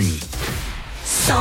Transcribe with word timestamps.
Mélanie. 0.00 0.20
100% 1.06 1.34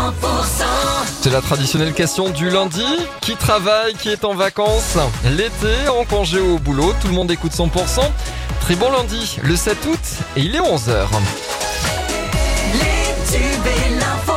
C'est 1.22 1.30
la 1.30 1.42
traditionnelle 1.42 1.94
question 1.94 2.30
du 2.30 2.50
lundi. 2.50 2.86
Qui 3.22 3.36
travaille, 3.36 3.94
qui 3.96 4.10
est 4.10 4.26
en 4.26 4.34
vacances? 4.34 4.98
L'été, 5.26 5.88
en 5.90 6.04
congé 6.06 6.40
au 6.40 6.58
boulot, 6.60 6.94
tout 7.02 7.08
le 7.08 7.14
monde 7.14 7.32
écoute 7.32 7.52
100%. 7.52 8.02
Très 8.62 8.76
bon 8.76 8.92
lundi, 8.92 9.38
le 9.44 9.56
7 9.56 9.78
août, 9.86 10.00
et 10.36 10.42
il 10.42 10.56
est 10.56 10.60
11h. 10.60 11.08
Les 12.74 13.32
tubes 13.32 14.00
l'info 14.00 14.34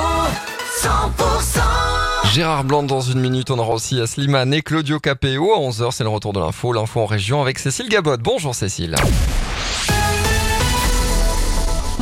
100% 0.83 2.33
Gérard 2.33 2.65
Blanc 2.65 2.83
dans 2.83 3.01
une 3.01 3.21
minute, 3.21 3.51
on 3.51 3.59
aura 3.59 3.75
aussi 3.75 4.01
Slimane 4.07 4.55
et 4.55 4.63
Claudio 4.63 5.01
Capéo. 5.01 5.53
À 5.55 5.59
11h, 5.59 5.91
c'est 5.91 6.05
le 6.05 6.11
retour 6.11 6.33
de 6.33 6.41
l'info, 6.41 6.73
l'info 6.73 7.01
en 7.01 7.07
région 7.07 7.43
avec 7.43 7.59
Cécile 7.59 7.89
Gabot. 7.89 8.17
Bonjour 8.19 8.55
Cécile. 8.55 8.97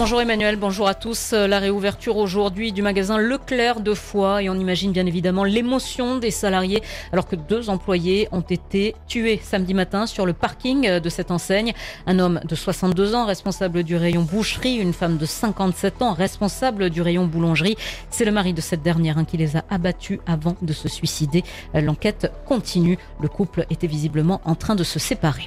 Bonjour 0.00 0.22
Emmanuel, 0.22 0.56
bonjour 0.56 0.88
à 0.88 0.94
tous. 0.94 1.32
La 1.32 1.58
réouverture 1.58 2.16
aujourd'hui 2.16 2.72
du 2.72 2.80
magasin 2.80 3.18
Leclerc 3.18 3.80
de 3.80 3.92
Foix 3.92 4.42
et 4.42 4.48
on 4.48 4.54
imagine 4.54 4.92
bien 4.92 5.04
évidemment 5.04 5.44
l'émotion 5.44 6.16
des 6.16 6.30
salariés 6.30 6.82
alors 7.12 7.28
que 7.28 7.36
deux 7.36 7.68
employés 7.68 8.26
ont 8.32 8.40
été 8.40 8.96
tués 9.08 9.38
samedi 9.44 9.74
matin 9.74 10.06
sur 10.06 10.24
le 10.24 10.32
parking 10.32 11.00
de 11.00 11.08
cette 11.10 11.30
enseigne. 11.30 11.74
Un 12.06 12.18
homme 12.18 12.40
de 12.48 12.54
62 12.54 13.14
ans 13.14 13.26
responsable 13.26 13.82
du 13.82 13.94
rayon 13.94 14.22
boucherie, 14.22 14.76
une 14.76 14.94
femme 14.94 15.18
de 15.18 15.26
57 15.26 16.00
ans 16.00 16.14
responsable 16.14 16.88
du 16.88 17.02
rayon 17.02 17.26
boulangerie. 17.26 17.76
C'est 18.08 18.24
le 18.24 18.32
mari 18.32 18.54
de 18.54 18.62
cette 18.62 18.80
dernière 18.80 19.18
hein, 19.18 19.26
qui 19.26 19.36
les 19.36 19.58
a 19.58 19.64
abattus 19.68 20.20
avant 20.26 20.56
de 20.62 20.72
se 20.72 20.88
suicider. 20.88 21.44
L'enquête 21.74 22.32
continue. 22.46 22.96
Le 23.20 23.28
couple 23.28 23.66
était 23.68 23.86
visiblement 23.86 24.40
en 24.46 24.54
train 24.54 24.76
de 24.76 24.82
se 24.82 24.98
séparer. 24.98 25.46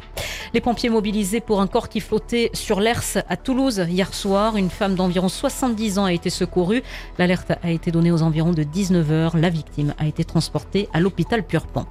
Les 0.53 0.61
pompiers 0.61 0.89
mobilisés 0.89 1.39
pour 1.39 1.59
un 1.59 1.65
corps 1.65 1.89
qui 1.89 1.99
flottait 1.99 2.51
sur 2.53 2.79
l'Ers 2.79 3.23
à 3.27 3.35
Toulouse 3.35 3.83
hier 3.89 4.13
soir. 4.13 4.42
Une 4.55 4.69
femme 4.69 4.95
d'environ 4.95 5.29
70 5.29 5.99
ans 5.99 6.05
a 6.05 6.13
été 6.13 6.29
secourue. 6.29 6.83
L'alerte 7.17 7.53
a 7.63 7.71
été 7.71 7.91
donnée 7.91 8.11
aux 8.11 8.21
environs 8.21 8.51
de 8.51 8.63
19h. 8.63 9.37
La 9.39 9.49
victime 9.49 9.93
a 9.97 10.05
été 10.05 10.23
transportée 10.25 10.89
à 10.93 10.99
l'hôpital 10.99 11.43
Purpan. 11.43 11.85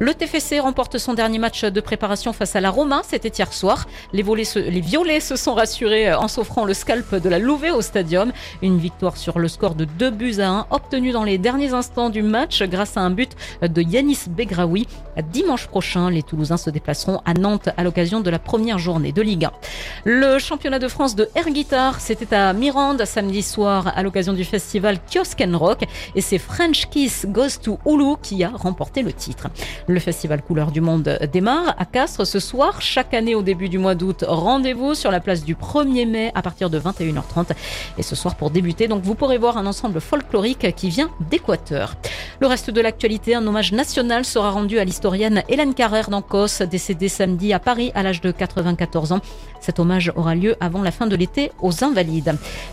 Le 0.00 0.12
TFC 0.12 0.60
remporte 0.60 0.98
son 0.98 1.14
dernier 1.14 1.38
match 1.38 1.64
de 1.64 1.80
préparation 1.80 2.32
face 2.32 2.56
à 2.56 2.60
la 2.60 2.70
Roma. 2.70 3.02
C'était 3.08 3.28
hier 3.36 3.52
soir. 3.52 3.86
Les, 4.12 4.22
se- 4.44 4.58
violets 4.58 5.20
se 5.20 5.36
sont 5.36 5.54
rassurés 5.54 6.12
en 6.12 6.28
s'offrant 6.28 6.64
le 6.64 6.74
scalp 6.74 7.14
de 7.14 7.28
la 7.28 7.38
Louvet 7.38 7.70
au 7.70 7.80
stadium. 7.80 8.32
Une 8.62 8.78
victoire 8.78 9.16
sur 9.16 9.38
le 9.38 9.48
score 9.48 9.74
de 9.74 9.84
2 9.84 10.10
buts 10.10 10.40
à 10.40 10.48
1 10.48 10.66
obtenue 10.70 11.12
dans 11.12 11.24
les 11.24 11.38
derniers 11.38 11.72
instants 11.72 12.10
du 12.10 12.22
match 12.22 12.62
grâce 12.64 12.96
à 12.96 13.00
un 13.00 13.10
but 13.10 13.32
de 13.62 13.80
Yanis 13.82 14.18
Begraoui. 14.28 14.86
Dimanche 15.32 15.66
prochain, 15.68 16.10
les 16.10 16.22
Toulousains 16.22 16.56
se 16.56 16.70
déplaceront 16.70 17.20
à 17.24 17.34
Nantes 17.34 17.68
à 17.76 17.84
l'occasion 17.84 18.20
de 18.20 18.30
la 18.30 18.38
première 18.38 18.78
journée 18.78 19.12
de 19.12 19.22
Ligue 19.22 19.44
1. 19.46 19.52
Le 20.04 20.38
championnat 20.38 20.78
de 20.80 20.88
France 20.88 21.14
de 21.14 21.28
air 21.36 21.48
guitar, 21.50 21.93
c'était 21.98 22.34
à 22.34 22.52
Mirande 22.52 23.04
samedi 23.04 23.42
soir 23.42 23.92
à 23.94 24.02
l'occasion 24.02 24.32
du 24.32 24.44
festival 24.44 24.98
Kiosk 25.08 25.40
and 25.40 25.58
Rock 25.58 25.84
et 26.14 26.20
c'est 26.20 26.38
French 26.38 26.88
Kiss 26.90 27.26
Goes 27.28 27.58
to 27.62 27.78
Hulu 27.86 28.16
qui 28.22 28.42
a 28.44 28.50
remporté 28.50 29.02
le 29.02 29.12
titre. 29.12 29.48
Le 29.86 29.98
festival 30.00 30.42
Couleur 30.42 30.70
du 30.70 30.80
Monde 30.80 31.18
démarre 31.32 31.74
à 31.78 31.84
Castres 31.84 32.26
ce 32.26 32.40
soir. 32.40 32.80
Chaque 32.80 33.14
année 33.14 33.34
au 33.34 33.42
début 33.42 33.68
du 33.68 33.78
mois 33.78 33.94
d'août, 33.94 34.24
rendez-vous 34.26 34.94
sur 34.94 35.10
la 35.10 35.20
place 35.20 35.44
du 35.44 35.54
1er 35.54 36.08
mai 36.08 36.32
à 36.34 36.42
partir 36.42 36.70
de 36.70 36.78
21h30. 36.78 37.50
Et 37.98 38.02
ce 38.02 38.16
soir 38.16 38.36
pour 38.36 38.50
débuter, 38.50 38.88
donc 38.88 39.02
vous 39.02 39.14
pourrez 39.14 39.38
voir 39.38 39.56
un 39.56 39.66
ensemble 39.66 40.00
folklorique 40.00 40.74
qui 40.74 40.88
vient 40.88 41.10
d'Équateur. 41.30 41.96
Le 42.40 42.46
reste 42.46 42.70
de 42.70 42.80
l'actualité, 42.80 43.34
un 43.34 43.46
hommage 43.46 43.72
national 43.72 44.24
sera 44.24 44.50
rendu 44.50 44.78
à 44.78 44.84
l'historienne 44.84 45.42
Hélène 45.48 45.74
Carrère 45.74 46.10
d'Ancos, 46.10 46.62
décédée 46.70 47.08
samedi 47.08 47.52
à 47.52 47.58
Paris 47.58 47.92
à 47.94 48.02
l'âge 48.02 48.20
de 48.20 48.30
94 48.30 49.12
ans. 49.12 49.20
Cet 49.60 49.78
hommage 49.78 50.12
aura 50.14 50.34
lieu 50.34 50.56
avant 50.60 50.82
la 50.82 50.90
fin 50.90 51.06
de 51.06 51.16
l'été 51.16 51.50
aux 51.62 51.83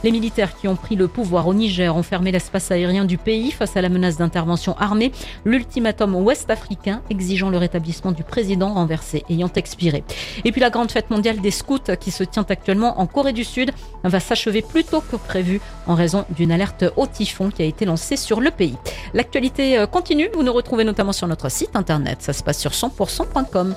Les 0.03 0.11
militaires 0.11 0.55
qui 0.55 0.67
ont 0.67 0.75
pris 0.75 0.95
le 0.95 1.07
pouvoir 1.07 1.47
au 1.47 1.53
Niger 1.53 1.95
ont 1.95 2.03
fermé 2.03 2.31
l'espace 2.31 2.71
aérien 2.71 3.05
du 3.05 3.17
pays 3.17 3.51
face 3.51 3.75
à 3.75 3.81
la 3.81 3.89
menace 3.89 4.17
d'intervention 4.17 4.75
armée, 4.77 5.11
l'ultimatum 5.43 6.15
ouest-africain 6.15 7.01
exigeant 7.09 7.49
le 7.49 7.57
rétablissement 7.57 8.11
du 8.11 8.23
président 8.23 8.73
renversé 8.73 9.23
ayant 9.29 9.51
expiré. 9.55 10.03
Et 10.45 10.51
puis 10.51 10.61
la 10.61 10.69
grande 10.69 10.91
fête 10.91 11.09
mondiale 11.09 11.41
des 11.41 11.51
scouts 11.51 11.95
qui 12.00 12.11
se 12.11 12.23
tient 12.23 12.45
actuellement 12.47 13.00
en 13.00 13.07
Corée 13.07 13.33
du 13.33 13.44
Sud 13.44 13.71
va 14.03 14.19
s'achever 14.19 14.61
plus 14.61 14.83
tôt 14.83 15.01
que 15.01 15.16
prévu 15.16 15.59
en 15.88 15.95
raison 15.95 16.25
d'une 16.29 16.51
alerte 16.51 16.85
au 16.95 17.07
typhon 17.07 17.50
qui 17.50 17.61
a 17.61 17.66
été 17.66 17.85
lancée 17.85 18.17
sur 18.17 18.39
le 18.39 18.51
pays. 18.51 18.77
L'actualité 19.13 19.77
euh, 19.77 19.88
continue, 19.88 20.29
vous 20.33 20.44
nous 20.44 20.53
retrouvez 20.53 20.83
notamment 20.83 21.13
sur 21.13 21.27
notre 21.27 21.50
site 21.50 21.75
internet, 21.75 22.21
ça 22.21 22.33
se 22.33 22.44
passe 22.44 22.59
sur 22.59 22.71
100%.com. 22.71 23.75